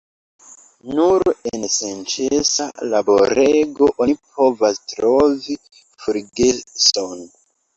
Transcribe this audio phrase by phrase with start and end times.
[0.99, 7.25] Nur en senĉesa laborego oni povas trovi forgeson.